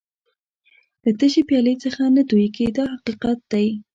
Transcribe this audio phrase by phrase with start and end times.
[1.03, 3.67] له تشې پیالې څخه څه نه تویېږي دا حقیقت دی.